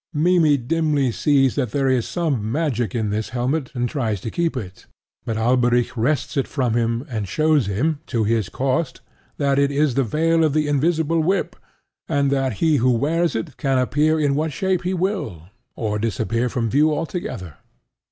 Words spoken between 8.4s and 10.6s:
cost, that it is the veil of